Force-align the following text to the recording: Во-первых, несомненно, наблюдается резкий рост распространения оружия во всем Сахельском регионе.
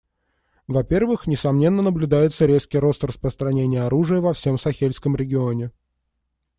Во-первых, 0.65 1.27
несомненно, 1.27 1.83
наблюдается 1.83 2.47
резкий 2.47 2.79
рост 2.79 3.03
распространения 3.03 3.83
оружия 3.83 4.19
во 4.19 4.33
всем 4.33 4.57
Сахельском 4.57 5.15
регионе. 5.15 5.69